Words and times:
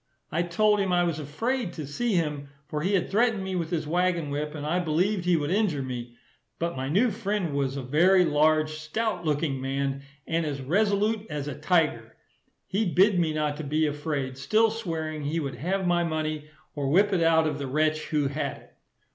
I 0.31 0.41
told 0.41 0.79
him 0.79 0.91
I 0.91 1.03
was 1.03 1.19
afraid 1.19 1.73
to 1.73 1.85
see 1.85 2.13
him, 2.13 2.47
for 2.67 2.81
he 2.81 2.95
had 2.95 3.11
threatened 3.11 3.43
me 3.43 3.55
with 3.55 3.69
his 3.69 3.85
waggon 3.85 4.31
whip, 4.31 4.55
and 4.55 4.65
I 4.65 4.79
believed 4.79 5.25
he 5.25 5.37
would 5.37 5.51
injure 5.51 5.83
me. 5.83 6.15
But 6.57 6.75
my 6.75 6.89
new 6.89 7.11
friend 7.11 7.53
was 7.53 7.77
a 7.77 7.83
very 7.83 8.25
large, 8.25 8.71
stout 8.71 9.23
looking 9.25 9.61
man, 9.61 10.01
and 10.25 10.43
as 10.43 10.59
resolute 10.59 11.27
as 11.29 11.47
a 11.47 11.53
tiger. 11.53 12.15
He 12.65 12.83
bid 12.87 13.19
me 13.19 13.31
not 13.31 13.57
to 13.57 13.63
be 13.63 13.85
afraid, 13.85 14.39
still 14.39 14.71
swearing 14.71 15.23
he 15.25 15.39
would 15.39 15.57
have 15.57 15.85
my 15.85 16.03
money, 16.03 16.49
or 16.73 16.89
whip 16.89 17.13
it 17.13 17.21
out 17.21 17.45
of 17.45 17.59
the 17.59 17.67
wretch 17.67 18.07
who 18.07 18.27
had 18.27 18.57
it. 18.57 18.73